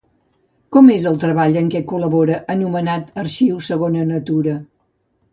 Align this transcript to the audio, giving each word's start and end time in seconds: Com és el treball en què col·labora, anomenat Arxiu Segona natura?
Com 0.75 0.87
és 0.93 1.03
el 1.09 1.17
treball 1.23 1.59
en 1.59 1.67
què 1.75 1.81
col·labora, 1.91 2.37
anomenat 2.53 3.11
Arxiu 3.25 3.59
Segona 3.67 4.07
natura? 4.13 4.57